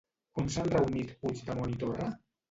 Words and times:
On 0.43 0.47
s'han 0.53 0.69
reunit 0.75 1.11
Puigdemont 1.25 1.75
i 1.75 1.77
Torra? 1.85 2.09